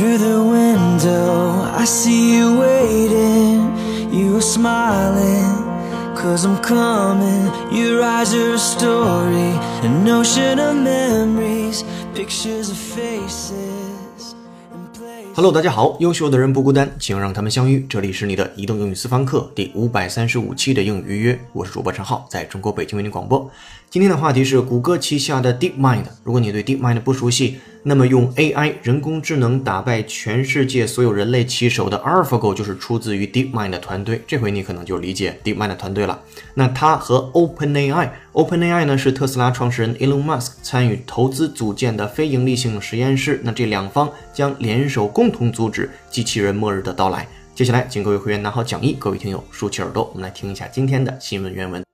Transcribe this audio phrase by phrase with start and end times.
[0.00, 3.76] Through the window, I see you waiting.
[4.10, 7.50] You are smiling, cause I'm coming.
[7.70, 9.52] Your eyes are a story,
[9.82, 11.84] an ocean of memories,
[12.14, 14.32] pictures of faces.
[14.72, 15.34] and places.
[15.34, 17.84] Hello，大家好，优秀的人不孤单，请让他们相遇。
[17.86, 23.50] 这里是你的移动英语私房课第五百三十五期的英语预约，我是主播陈浩，在中国北京为您广播。
[23.90, 26.04] 今天的话题是谷歌旗下的 DeepMind。
[26.22, 34.22] 如果你对 DeepMind 不熟悉，那么用 AI 人工智能打败全世界所有人类棋手的 AlphaGo 就是出自于 DeepMind 的团队。
[34.28, 36.22] 这回你可能就理解 DeepMind 的团队了。
[36.54, 43.40] 那它和 OpenAI，OpenAI 呢是特斯拉创始人 Elon Musk 参与投资组建的非盈利性实验室。
[43.42, 47.26] 那这两方将联手共同阻止机器人末日的到来。
[47.56, 51.89] 接下来，请各位会员拿好讲义，各位听友竖起耳朵，我们来听一下今天的新闻原文。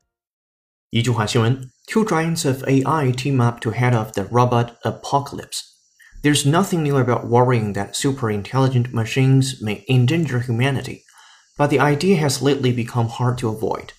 [0.91, 5.61] 一句话新闻：Two giants of AI team up to head off the robot apocalypse.
[6.21, 11.03] There's nothing new about worrying that super intelligent machines may endanger humanity,
[11.57, 13.93] but the idea has lately become hard to avoid.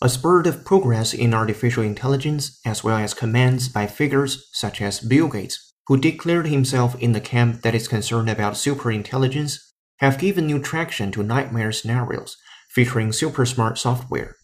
[0.00, 5.00] A spurt of progress in artificial intelligence, as well as comments by figures such as
[5.00, 9.58] Bill Gates, who declared himself in the camp that is concerned about superintelligence,
[9.98, 12.36] have given new traction to nightmare scenarios
[12.70, 14.36] featuring super smart software.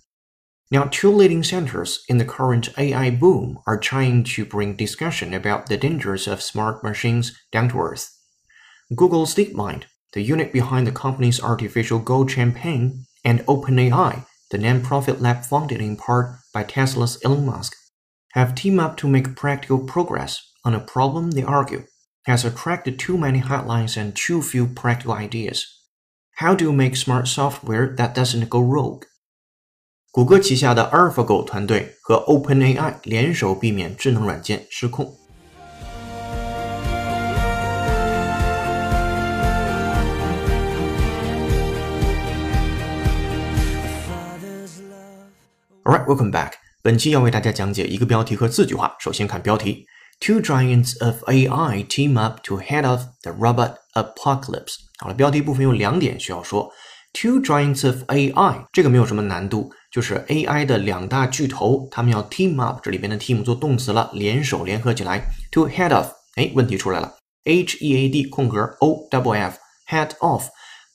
[0.74, 5.68] Now, two leading centers in the current AI boom are trying to bring discussion about
[5.68, 8.10] the dangers of smart machines down to earth.
[8.96, 15.46] Google's DeepMind, the unit behind the company's artificial Go campaign, and OpenAI, the nonprofit lab
[15.46, 17.76] funded in part by Tesla's Elon Musk,
[18.32, 21.84] have teamed up to make practical progress on a problem they argue
[22.26, 25.68] has attracted too many headlines and too few practical ideas.
[26.38, 29.04] How do you make smart software that doesn't go rogue?
[30.16, 35.12] 谷歌旗下的 AlphaGo 团队和 OpenAI 联手避免智能软件失控。
[45.84, 46.52] Alright, welcome back.
[46.84, 48.96] 本期要为大家讲解一个标题和四句话。
[49.00, 49.88] 首先看标题
[50.20, 54.76] ：Two giants of AI team up to head off the robot apocalypse。
[55.00, 56.72] 好了，标题部分有两点需要说。
[57.16, 65.28] Two giants of AI 这个没有什么难度，就是 AI 的两大巨头，他们要 team up，这里边的 team 做动词了，联手联合起来。
[65.52, 70.46] To head off，哎，问题出来了，H E A D 空格 O double F，head off，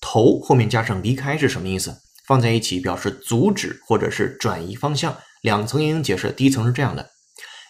[0.01, 1.97] 头后面加上离开是什么意思？
[2.27, 5.17] 放在一起表示阻止或者是转移方向。
[5.43, 7.09] 两层也能解释，第一层是这样的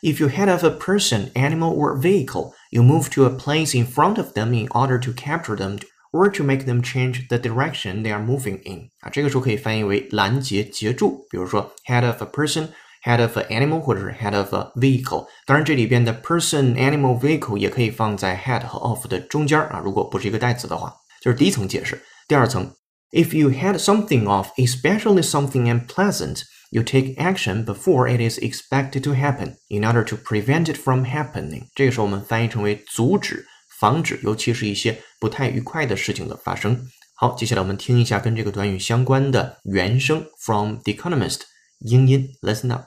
[0.01, 3.87] ：If you head off a person, animal or vehicle, you move to a place in
[3.87, 5.79] front of them in order to capture them
[6.12, 8.90] or to make them change the direction they are moving in。
[9.02, 11.28] 啊，这个时候可以翻译为拦截、截住。
[11.30, 18.80] 比如说，head of a person。head of an animal 或者是 head of a vehicle，当然这里边的 person、animal、vehicle 也可以放在 head 和
[18.80, 22.02] of 的中间啊，如果不是一个代词的话，就是第一层解释。
[22.30, 22.72] 第二层，
[23.12, 29.12] if you head something off, especially something unpleasant, you take action before it is expected to
[29.12, 31.64] happen in order to prevent it from happening。
[31.76, 33.46] 这个时候我们翻译成为阻止、
[33.80, 36.88] 防止，尤其是一些不太愉快的事情的发生。
[37.16, 41.42] 好，接下来我们听一下跟这个短语相关的原声 from The Economist。
[41.80, 42.86] 英音，listen up。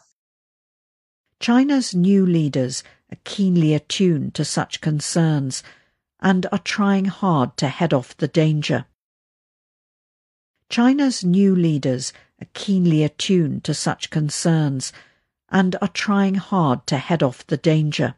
[1.39, 5.61] China's new leaders are keenly attuned to such concerns
[6.19, 8.87] and are trying hard to head off the danger.
[10.71, 12.11] China's new leaders
[12.41, 14.93] are keenly attuned to such concerns
[15.51, 18.15] and are trying hard to head off the danger.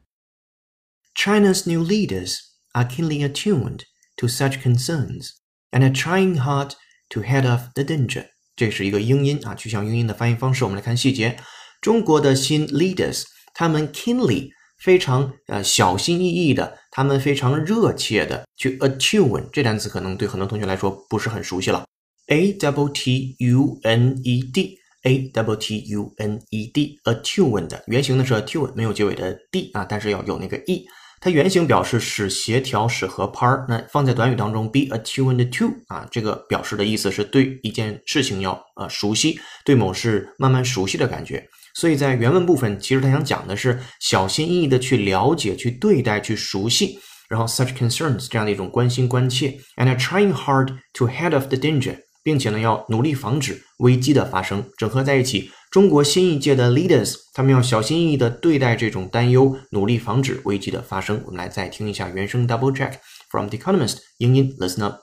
[1.14, 2.40] China's new leaders
[2.73, 3.81] are keenly attuned
[4.17, 5.29] to such concerns
[5.71, 6.73] and are trying hard
[7.09, 8.25] to head off the danger。
[8.55, 10.63] 这是一个英音啊，具象英音的发音方式。
[10.63, 11.39] 我们来看细节。
[11.81, 13.23] 中国的新 leaders，
[13.53, 21.83] 他们 keenly 非常呃小心翼翼的，他们非常热切的去 attune 这单词可能对很多同学来说不是很熟悉了。
[22.27, 28.33] A w T U N E D A w T U N E D attune 的原型呢是
[28.33, 30.85] attune，没有结尾的 d 啊，但是要有那个 e。
[31.23, 33.65] 它原型表示使协调、使合拍儿。
[33.69, 41.41] 那放在短语当中，be attuned to 啊，这个表示的意思是对一件事情要呃熟悉，对某事慢慢熟悉的感觉。
[41.75, 46.99] 所以在原文部分，其实他想讲的是小心翼翼的去了解、去对待、去熟悉，
[47.29, 54.61] 然后 such concerns 这样的一种关心关切，and trying hard to head off the danger，并且呢要努力防止危机的发生。
[54.77, 61.22] 整合在一起，中国新一届的 leaders 他们要小心翼翼的对待这种担忧，努力防止危机的发生。
[61.26, 62.94] 我们来再听一下原声 double check
[63.30, 65.02] from The Economist 英音 listen up。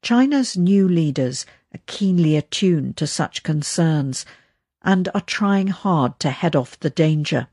[0.00, 1.42] China's new leaders
[1.72, 4.22] are keenly attuned to such concerns
[4.80, 7.48] and are trying hard to head off the danger.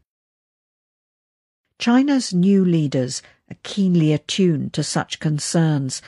[1.77, 6.01] China's new leaders are keenly attuned to such concerns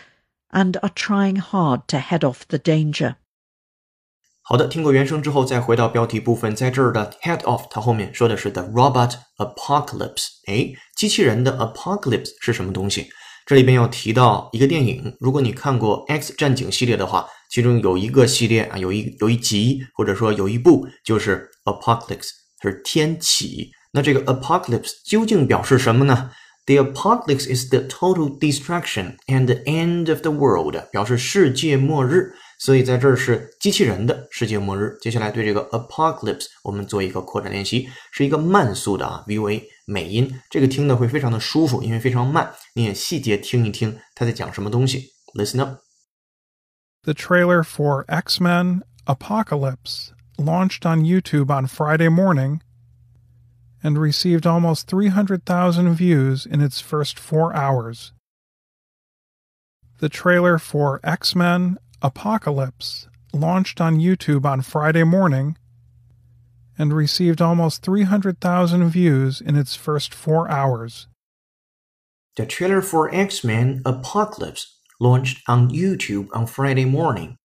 [0.52, 3.18] and are trying hard to head off the danger.
[4.53, 10.27] 好的，听过原声之后，再回到标题部分，在这儿的 head off，它后面说的是 the robot apocalypse。
[10.47, 13.07] 哎，机器人的 apocalypse 是什么东西？
[13.47, 22.29] 这里边要提到一个电影，如果你看过 X 战警系列的话，其中有一个系列啊，有一有一集或者说有一部就是 apocalypse，
[22.61, 23.71] 是天启。
[23.95, 26.31] 那这个 apocalypse 究竟表示什么呢
[26.67, 32.35] ？The apocalypse is the total destruction and the end of the world，表示世界末日。
[32.62, 34.98] 所以在这儿是机器人的世界末日。
[35.02, 42.52] 接下来对这个 apocalypse 我们做一个扩展练习，是一个慢速的啊 VOA 美音，这个听的会非常的舒服，因为非常慢。
[42.74, 45.12] 你也细节听一听他在讲什么东西。
[45.34, 45.80] Listen up.
[47.04, 52.62] The trailer for X Men Apocalypse launched on YouTube on Friday morning
[53.82, 58.12] and received almost 300,000 views in its first four hours.
[60.00, 65.58] The trailer for X Men Apocalypse launched on YouTube on Friday morning
[66.78, 71.08] and received almost 300,000 views in its first four hours.
[72.36, 77.38] The trailer for X Men Apocalypse launched on YouTube on Friday morning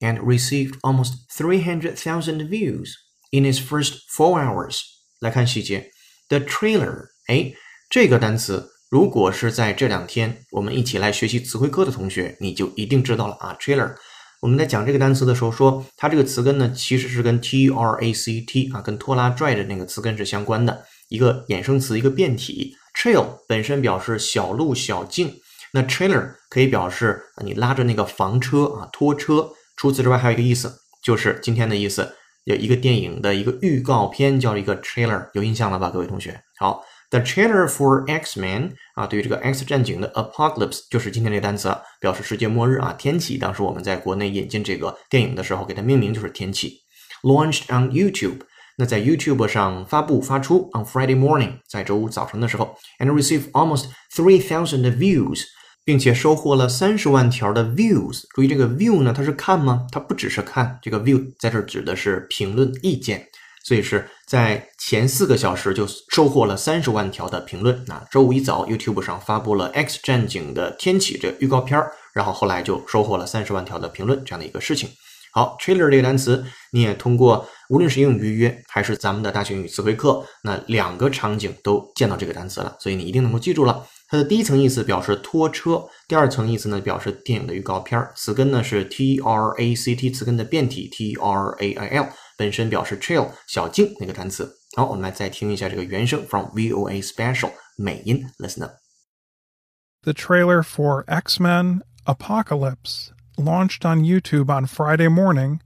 [0.00, 2.96] and received almost 300,000 views
[3.30, 4.82] in its first four hours.
[5.20, 5.90] 来看细节，
[6.28, 7.52] the trailer，哎，
[7.88, 13.53] 这个单词 如果是在这两天我们一起来学习词汇课的同学，你就一定知道了啊。
[13.59, 13.93] trailer，
[14.41, 22.73] 我们在讲这个单词的时候说，它这个词根呢其实是跟 t r a c t 啊，跟拖拉拽的那个词根是相关的一个衍生词，一个变体。
[22.97, 25.29] trail 本身表示小路、小径，
[25.73, 29.49] 那 trailer 可以表示你拉着那个房车啊、拖车。
[29.75, 32.15] 除此之外，还有一个意思，就是今天的意思，
[32.45, 36.39] 有一个电影的一个预告片叫一个 trailer，有印象了吧，各位同学？
[36.57, 36.81] 好。
[37.11, 43.37] The trailer for X-Men 啊，对于这个 X 战警的 Apocalypse 就是今天这个单词，表示世界末日啊，天启。
[43.37, 46.81] 当时我们在国内引进这个电影的时候，给它命名就是天启。
[47.23, 48.41] Launched on YouTube，
[48.77, 55.43] 那在 YouTube 上发布发出 on Friday morning，在周五早晨的时候，and received almost three thousand views，
[55.83, 58.23] 并且收获了三十万条的 views。
[58.33, 59.87] 注意这个 view 呢，它是看吗？
[59.91, 63.27] 它不只是看，这个 view 在这指的是评论意见。
[63.65, 67.83] 所以是在前四个小时就收获了三十万条的评论。
[67.87, 74.87] 那周五一早，YouTube 上发布了《X 战警》的天启这预告片儿，然后后来就收获了三十万条的评论，这样的一个事情。
[75.33, 83.85] 好，trailer 这个单词，你也通过无论是英语预约还是咱们的大学英语词汇课，那两个场景都见到这个单词了，所以你一定能够记住了。
[84.07, 88.13] 它的第一层意思表示拖车，第二层意思呢表示电影的预告片儿。
[88.15, 92.07] 词根呢是 t r a c t，词根的变体 t r a i l。
[92.36, 94.50] 本身表示 trail 小径那个单词。
[94.76, 105.08] 好，我们来再听一下这个原声 from VOA Special 美音，listen up。The trailer for X Men Apocalypse launched on YouTube on Friday
[105.08, 105.60] morning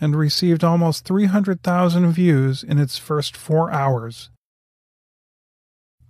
[0.00, 4.30] and received almost 300,000 views in its first four hours.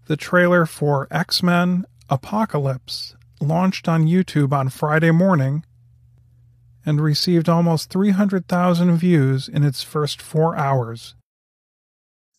[0.06, 5.64] The trailer for X Men Apocalypse launched on YouTube on Friday morning
[6.84, 11.12] and received almost 300,000 views in its first four hours.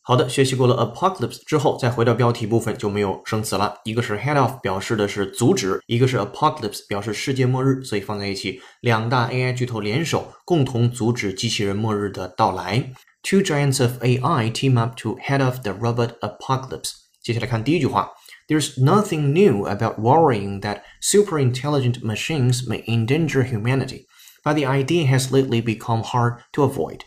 [0.01, 3.75] 好的，学习过了 apocalypse 之后，再回到标题部分就没有生词了。
[3.83, 7.83] 一个是 head off，表示的是阻止；一个是 apocalypse，表示世界末日。
[7.83, 12.91] 所以放在一起，两大 AI 巨头联手，共同阻止机器人末日的到来。
[13.21, 16.93] Two giants of AI team up to head off the robot apocalypse。
[17.21, 18.09] 接下来看第一句话：
[18.47, 24.05] There's nothing new about worrying that super intelligent machines may endanger humanity
[24.44, 27.00] But the idea has lately become hard to avoid。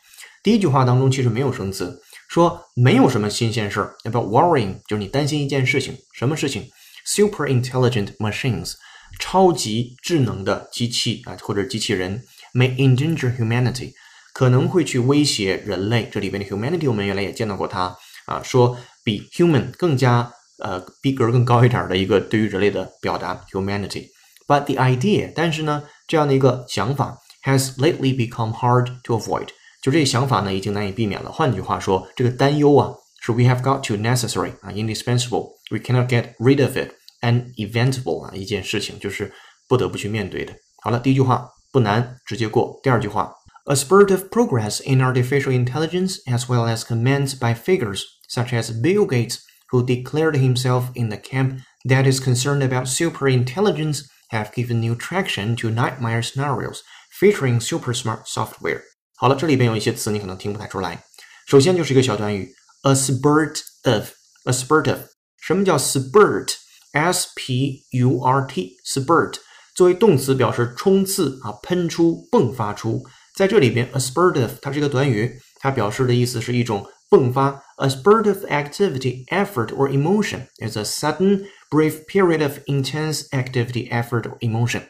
[0.43, 3.95] 第一句话当中其实没有生词，说没有什么新鲜事儿。
[4.03, 6.69] About worrying 就是你担心一件事情，什么事情
[7.05, 8.73] ？Super intelligent machines，
[9.19, 13.91] 超级智能的机器啊，或者机器人，may endanger humanity，
[14.33, 16.09] 可能会去威胁人类。
[16.11, 24.07] 这里边的 humanity 我们原来也见到过它啊，说比 human 更加呃逼格更高一点的一个对于人类的表达 humanity。
[24.47, 27.17] But the idea，但是呢，这样的一个想法。
[27.46, 29.48] has lately become hard to avoid。
[29.82, 31.30] 就这个想法呢，已经难以避免了。
[31.32, 39.32] 换句话说，这个担忧啊，是 we have got to necessary 啊，indispensable。We cannot get rid of it。uneventable 啊，一件事情就是
[39.68, 40.52] 不得不去面对的。
[40.82, 42.78] 好了，第一句话不难，直接过。
[42.82, 43.32] 第二句话，
[43.66, 49.06] A spurt of progress in artificial intelligence, as well as comments by figures such as Bill
[49.06, 49.38] Gates,
[49.70, 54.96] who declared himself in the camp that is concerned about super intelligence, have given new
[54.96, 56.82] traction to nightmare scenarios
[57.20, 58.82] featuring super smart software。
[59.16, 61.04] 好了，这里边有一些词你可能听不太出来。
[61.46, 65.00] 首先就是一个小短语，a spurt of，a spurt of。
[65.40, 66.58] 什么叫 spurt？s
[66.92, 69.34] s p u r t，spurt
[69.74, 73.02] 作为动词表示冲刺啊，喷出、迸发出。
[73.34, 77.62] 在这里边，a spurt of 它是一个短语，它表示的意思是一种迸发。
[77.78, 84.22] A spurt of activity, effort, or emotion is a sudden, brief period of intense activity, effort,
[84.22, 84.82] or emotion.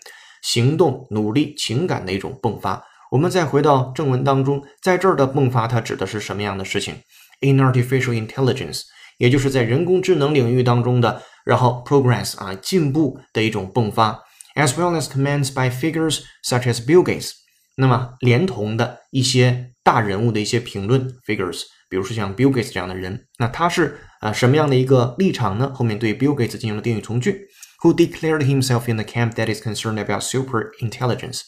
[0.48, 2.82] 行动、努力、情感的一种迸发。
[3.12, 6.96] 我们再回到正文当中，在这儿的迸发，它指的是什么样的事情
[7.42, 8.84] ？In artificial intelligence，
[9.18, 14.24] 也就是在人工智能领域当中的，然后 progress 啊进步的一种迸发
[14.56, 17.32] ，as well as comments by figures such as Bill Gates。
[17.76, 21.64] 那么连同的一些大人物的一些评论 figures。
[21.90, 25.72] 比如说像 Bill Gates 这样的人，那他是啊什么样的一个立场呢？
[25.74, 27.48] 后面对 Bill Gates 进行了定语从句
[27.82, 31.42] ，who declared himself in the camp that is concerned about super intelligence。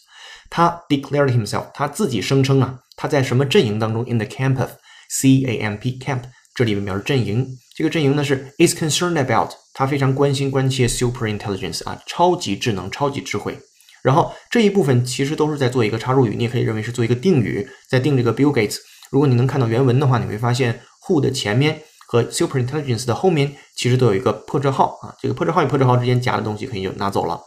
[0.49, 4.71] 他 declared himself，他自己声称啊，他在什么阵营当中？in the camp of
[5.09, 6.23] C A M P camp，
[6.55, 7.47] 这里面表示阵营。
[7.75, 13.57] 这个阵营呢是 is concerned about，他非常关心关切 super intelligence 啊，超级智能、超级智慧。
[14.01, 18.77] 然后这一部分其实都是在做一个插入语，你也可以认为是做一个定语，在定这个 Bill Gates。
[19.11, 27.39] 如果你能看到原文的话，你会发现 who 的前面和 super intelligence 的后面其实都有一个破折号啊，这个破折号与破折号之间夹的东西可以就拿走了。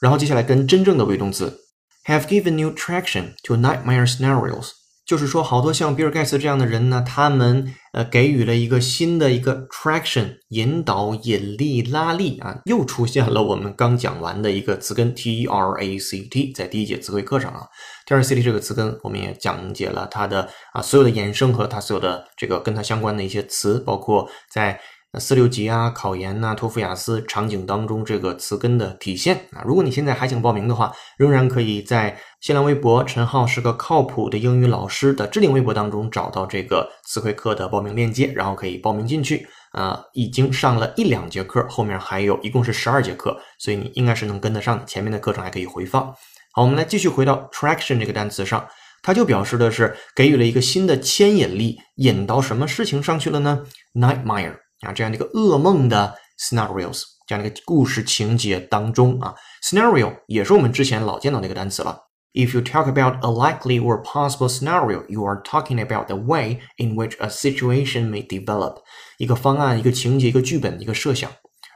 [0.00, 1.56] 然后接下来跟真正的谓语动词
[2.04, 4.70] have given new traction to nightmare scenarios。
[5.08, 17.66] 就是说，好多像比尔盖茨这样的人呢，他们呃给予了一个新的一个 traction 引导、引力、拉力啊，又出现了我们刚讲完的一个词根 t r a c t，在第一节词汇课上啊
[18.06, 24.78] ，t r a c t 这个词根我们也讲解了它的啊所有的衍生和它所有的这个跟它相关的一些词，包括在。
[25.10, 39.98] 那四六级啊，考研呐，托福、雅思场景当中这个词根的体现啊，如果你现在还想报名的话，仍然可以在新浪微博陈浩是个靠谱的英语老师的置顶微博当中找到这个词汇课的报名链接，然后可以报名进去啊。
[40.12, 46.14] 已经上了一两节课，后面还有一共是十二节课，所以你应该是能跟得上的，前面的课程还可以回放。
[46.52, 48.68] 好，我们来继续回到 traction 这个单词上，
[49.02, 54.67] 它就表示的是给予了一个新的牵引力，引到什么事情上去了呢？Nightmare。
[54.80, 62.04] 啊，这样的一个噩梦的 scenarios，这样的一个故事情节当中啊，scenario 也是我们之前老见到的一个单词了。
[62.34, 66.94] If you talk about a likely or possible scenario, you are talking about the way in
[66.94, 68.82] which a situation may develop。
[69.16, 71.28] 一个方案、一个情节、一个剧本、一个设想。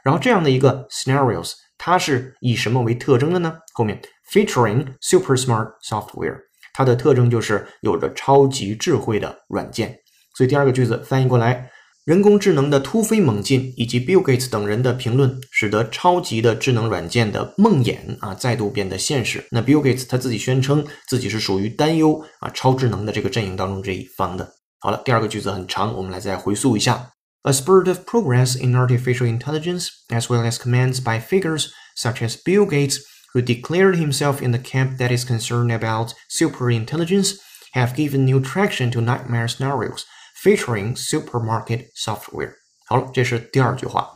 [0.03, 3.57] 然后这样的一个 scenarios，它是以什么为特征的呢？
[3.73, 3.99] 后面
[4.31, 6.37] featuring super smart software，
[6.73, 9.97] 它的特征就是有着超级智慧的软件。
[10.35, 11.69] 所以第二个句子翻译过来。
[12.04, 19.44] 人工智能的突飞猛进，以及 Bill Gates 等人的评论，使得超级的智能软件的梦魇啊再度变得现实。
[19.50, 24.50] 那 Bill Gates 他自己宣称自己是属于担忧啊超智能的这个阵营当中这一方的。
[24.80, 27.10] 好了，第二个句子很长，我们来再回溯一下：
[27.42, 32.64] A spurt of progress in artificial intelligence, as well as comments by figures such as Bill
[32.64, 33.00] Gates,
[33.34, 37.34] who declared himself in the camp that is concerned about super intelligence,
[37.72, 40.06] have given new traction to nightmare scenarios.
[40.42, 42.52] featuring supermarket software。
[42.86, 44.08] 好了，这是第二句话。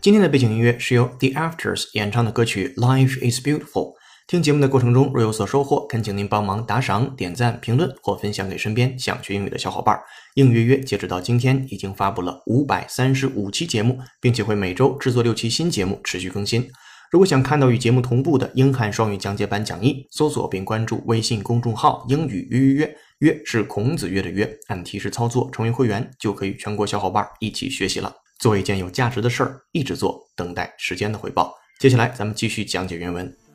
[0.00, 3.94] 今天的背景音乐是由 The Afters 演唱的歌曲《Life Is Beautiful》。
[4.29, 9.99] 听节目的过程中，若有所收获，恳请您帮忙打赏、点赞、评论或分享给身边想学英语的小伙伴。
[10.35, 16.69] 应约约截止到今天已经发布了五百三十五期节目，并且会每周制作六期新节目，持续更新。
[17.09, 22.95] 如果想看到与节目同步的英汉双语讲解版讲义，搜索并关注微信公众号“英语约约约”，
[23.33, 28.13] 约是孔子约的约，按提示操作成为会员，就可以全国小伙伴一起学习了。
[28.37, 31.51] 做一件有价值的事儿，一直做，等待时间的回报。
[31.79, 33.48] 接下来咱们继续讲解原文。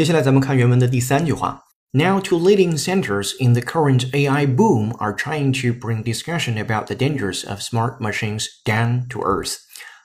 [0.00, 1.62] 接下来咱们看原文的第三句话。
[1.92, 6.94] Now, two leading centers in the current AI boom are trying to bring discussion about the
[6.94, 9.54] dangers of smart machines down to earth.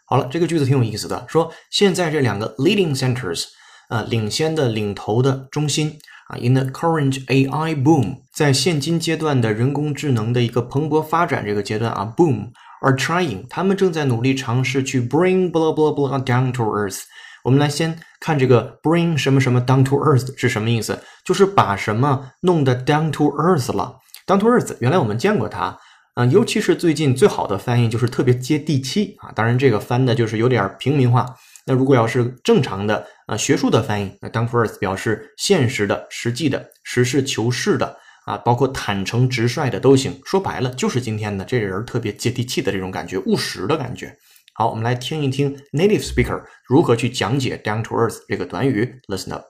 [0.05, 3.45] 好了，这个句子挺有意思的，说现在这两个 leading centers，
[3.89, 17.01] 呃，领先的、领头的中心啊，in the current AI boom，在现今阶段的人工智能的一个蓬勃发展这个阶段啊，boom are trying，他们正在努力尝试去 bring blah blah blah down to earth。
[17.46, 20.98] 我们来先看这个 bring 什么什么 down to earth 是什么意思？
[21.24, 24.00] 就是把什么弄得 down to earth 了。
[24.26, 25.78] down to earth 原来我们见过它，
[26.14, 29.30] 啊，尤其是最近最好的翻译就是特别接地气啊。
[29.32, 31.36] 当然这个翻的就是有点平民化。
[31.66, 40.20] 那如果要是正常的啊学术的翻译，那 down to earth 表示现实的、实际的、实事求是的啊，包括坦诚直率的都行。
[40.24, 44.12] 说白了就是今天的这人特别接地气的这种感觉，务实的感觉。
[44.55, 49.01] 好，我们来听一听 native speaker 如何去讲解 down to earth 这个短语。
[49.07, 49.45] Listen up.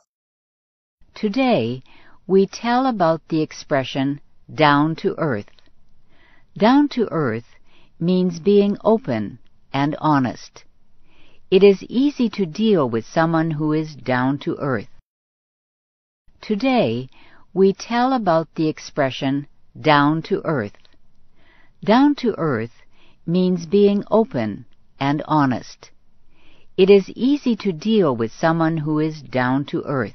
[1.13, 1.81] Today,
[2.25, 5.47] we tell about the expression down to earth.
[6.55, 7.45] Down to earth
[7.99, 9.39] means being open
[9.71, 10.63] and honest.
[11.49, 14.87] It is easy to deal with someone who is down to earth.
[16.41, 17.09] Today,
[17.53, 20.77] we tell about the expression down to earth.
[21.83, 22.71] Down to earth
[23.25, 24.65] means being open
[24.97, 25.89] and honest.
[26.75, 30.13] It is easy to deal with someone who is down to earth.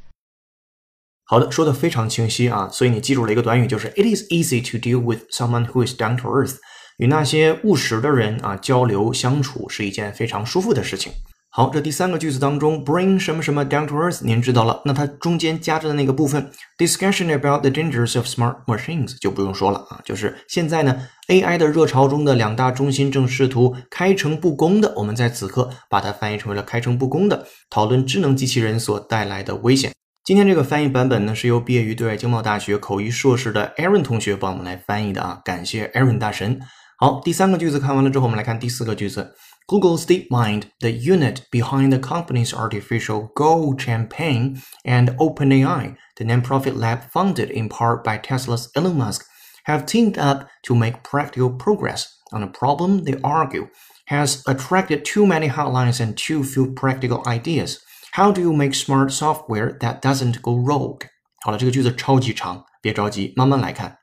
[1.25, 6.59] 好的，说的非常清晰啊，所以你记住了一个短语，就是 It is easy to deal with someone who is down to earth。
[6.99, 11.13] 与那些务实的人啊交流相处是一件非常舒服的事情。
[11.54, 14.82] 好，这第三个句子当中，bring 什么什么 down to earth，您知道了。
[14.86, 20.00] 那它中间夹着的那个部分，discussion about the dangers of smart machines 就不用说了啊。
[20.06, 29.92] 就是现在呢，AI 的热潮中的两大中心正试图开诚布公的，我们在此刻把它翻译成为了开诚布公的讨论智能机器人所带来的危险。
[30.24, 36.62] 今天这个翻译版本呢，是由毕业于对外经贸大学口译硕士的 Aaron 同学帮我们来翻译的啊，感谢 Aaron 大神。
[36.98, 39.34] 好，第三个句子看完了之后，我们来看第四个句子。
[39.71, 47.51] Google's DeepMind, the unit behind the company's artificial Go campaign, and OpenAI, the nonprofit lab funded
[47.51, 49.27] in part by Tesla's Elon Musk,
[49.65, 53.69] have teamed up to make practical progress on a problem they argue
[54.07, 57.81] has attracted too many headlines and too few practical ideas.
[58.13, 61.03] How do you make smart software that doesn't go rogue?
[61.43, 63.99] 好了，这个句子超级长，别着急，慢慢来看。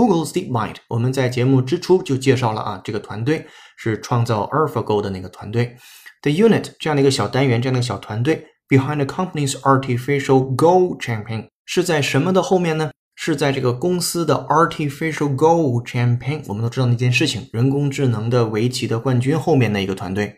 [0.00, 5.76] Google's DeepMind，我们在节目之初就介绍了啊，这个团队是创造 AlphaGo 的那个团队。
[6.22, 12.92] The unit 这样的一个小单元，这样的小团队，behind the company's artificial Go champion 是在什么的后面呢？
[13.14, 20.36] 是在这个公司的 artificial Go champion 我们都知道那件事情，人工智能的围棋的冠军后面的一个团队。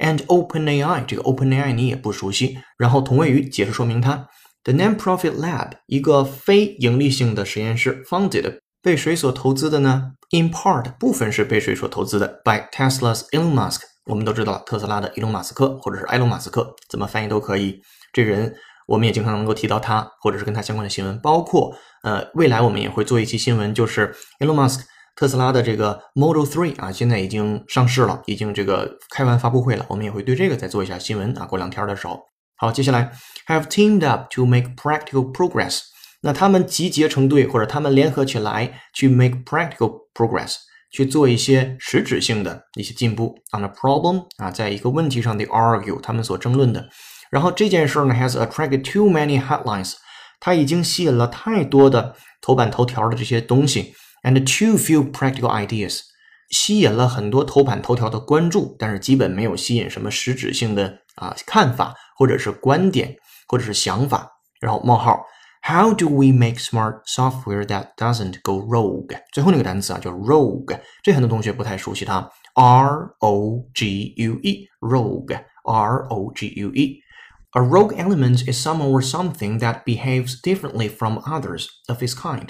[0.00, 4.26] And OpenAI，这个 OpenAI 你也不熟悉，然后同位语解释说明它。
[4.64, 13.80] The non-profit lab，一个非盈利性的实验室，founded 被谁所投资的呢？In part，部分是被谁所投资的？By Tesla's Elon Musk。
[14.04, 17.80] 我们都知道特斯拉的伊隆马斯克，或者是埃隆马斯克，怎么翻译都可以。
[18.12, 18.54] 这人
[18.86, 24.82] 我们也经常能够提到他，或者是跟他相关的新闻，包括呃，未来我们也会做一期新闻，就是 Elon Musk
[25.16, 31.46] 特斯拉的这个 Model Three 啊，现在已经上市了，已经这个开完发布会了，我们也会对这个再做一下新闻啊。
[31.46, 32.20] 过两天的时候，
[32.58, 33.10] 好，接下来
[33.46, 35.80] have teamed up to make practical progress。
[36.24, 40.56] 那他们集结成队，或者他们联合起来去 make practical progress，
[40.90, 46.88] 去做一些实质性的一些进步 on a problem 啊，在一个问题上的 argue，他们所争论的。
[47.30, 49.92] 然后这件事呢，has attracted too many headlines，
[50.40, 56.00] 它已经吸引了太多的头版头条的这些东西，and too few practical ideas，
[56.48, 63.14] 吸引了很多头版头条的关注，但是基本没有吸引什么实质性的啊看法，或者是观点，
[63.46, 64.30] 或者是想法。
[64.58, 65.20] 然后冒号。
[65.63, 69.15] How do we make smart software that doesn't go rogue？
[69.33, 72.29] 最后那个单词啊叫 rogue，这很多同学不太熟悉它。
[72.55, 79.83] R O G U E，rogue，R O G U E。A rogue element is someone or something that
[79.83, 82.49] behaves differently from others of its kind,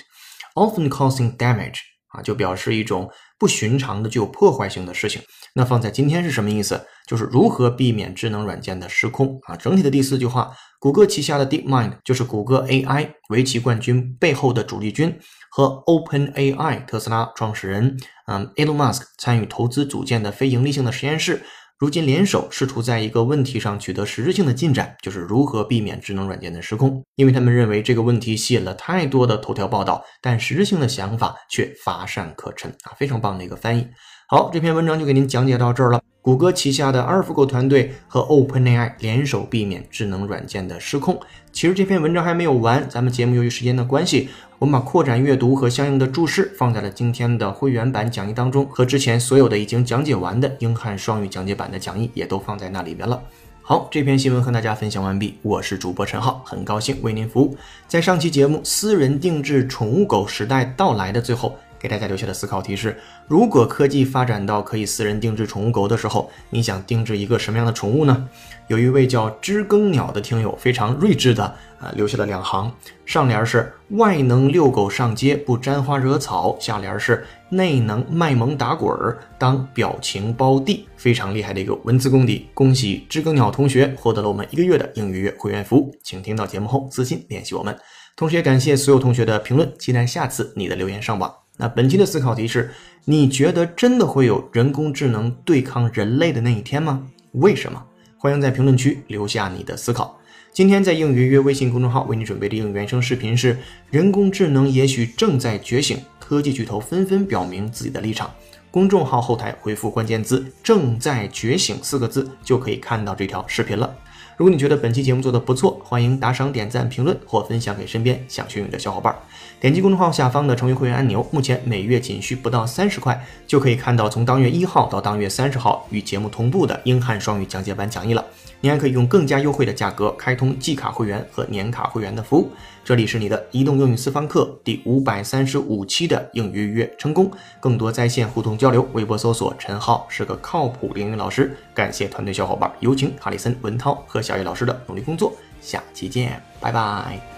[0.55, 1.79] often causing damage.
[2.10, 5.21] 啊，就表示一种不寻常的、具有破坏性的事情。
[5.54, 6.84] 那放在今天是什么意思？
[7.06, 9.54] 就是如何避免智能软件的失控啊。
[9.54, 15.16] 整体的第四句话，谷歌旗下的 DeepMind 就是谷歌 AI 围棋冠军背后的主力军，
[15.50, 21.42] 和 OpenAI 特斯拉创始人嗯 Elon Musk 参与投资组建的非盈利性的实验室。
[21.76, 27.04] 如今联手试图在一个问题上取得实质性的进展，就是如何避免智能软件的失控。
[27.16, 32.94] 因为他们认为这个问题吸引了太多的头条报道，但实质性的想法却乏善可陈啊！
[32.96, 33.86] 非常棒的一个翻译。
[34.26, 36.00] 好，这篇文章就给您讲解到这儿了。
[36.22, 41.20] 谷歌旗下的 AlphaGo 团队和 OpenAI 联手避免智能软件的失控。
[41.52, 44.30] 其实这篇文章还没有完，咱们节目由于时间的关系。
[44.58, 53.22] 我们把扩展阅读和相应的注释放在了今天的会员版讲义当中，和之前所有的已经讲解完的英汉双语讲解版的讲义也都放在那里边了。
[53.60, 57.54] 好，这篇新闻和大家分享完毕，我是主播陈浩，很高兴为您服务。
[57.87, 61.54] 在上期节目《私人定制宠物狗时代到来》的最后。
[61.85, 62.97] 给大家留下的思考题是：
[63.29, 68.27] 如果科技发展到可以私人定制宠物狗的时候，你想定制一个什么样的宠物呢？
[68.68, 71.44] 有一位叫知更鸟的听友非常睿智的
[71.79, 72.73] 啊，留下了两行，
[73.05, 82.49] 上联是外能遛狗上街不沾花惹草，下联是内能卖萌打滚儿当表情包地，非常厉害的一个文字功底。
[82.55, 87.77] 恭喜知更鸟同学获得了我们一个月的英语月会员服务，请听到节目后私信联系我们。
[88.16, 91.43] 同时也感谢所有同学的评论，期待下次你的留言上榜。
[91.56, 92.72] 那本期的思考题是：
[93.04, 97.06] 你觉得真的会有人工智能对抗人类的那一天吗？
[97.32, 97.80] 为什么？
[98.18, 100.18] 欢迎在评论区留下你的思考。
[100.52, 103.56] 今天在应约约微信公众号为你准备的应原声视频是：
[103.90, 108.30] 人工智能也许正在觉醒，科技巨头纷纷表明自己的立场。
[108.70, 113.94] 公众号后台回复关键字“正在觉醒”四个字，就可以看到这条视频了。
[114.37, 119.14] 如果你觉得本期节目做的不错，欢迎打赏、点赞、评论或分享给身边想学英语的小伙伴。
[119.61, 128.25] 点击公众号下方的成为会员按钮，目前每月仅需不到三十块，就可以看到从当月一号到当月三十号与节目同步的英汉双语讲解版讲义了。
[128.64, 132.50] 你还可以用更加优惠的价格开通季卡会员和年卡会员的服务。
[132.83, 137.31] 这里是你的移动英语私房课第五百三十五期的英语预约成功。
[137.61, 141.55] 更多在线互动交流，微博搜索陈浩是个靠谱英语老师。
[141.74, 145.35] 感谢团队小伙伴，有请哈里森、文涛和小叶老师的努力工作。
[145.61, 147.34] 下期见，拜拜。